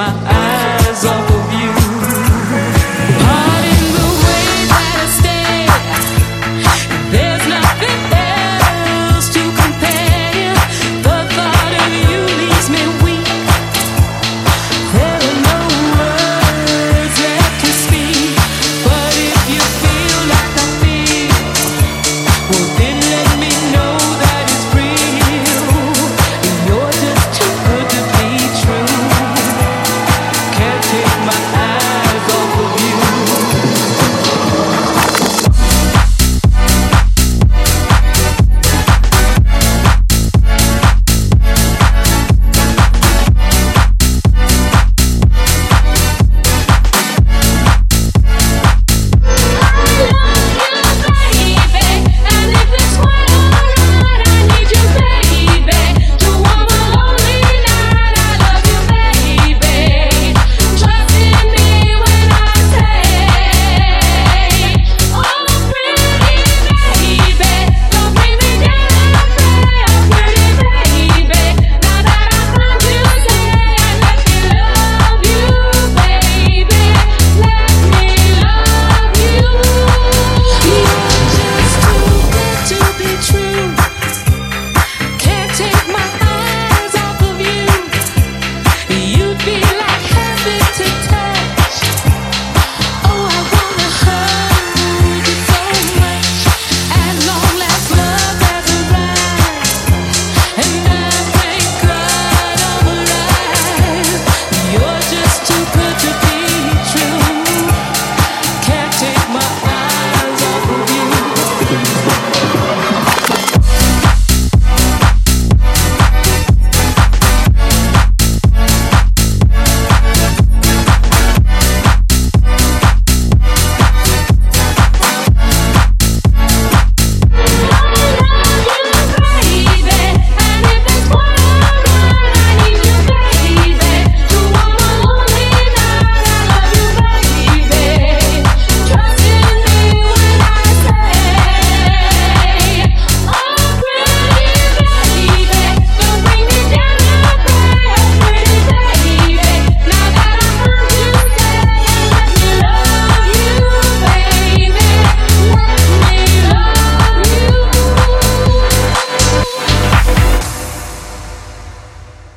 [0.00, 0.69] my eyes.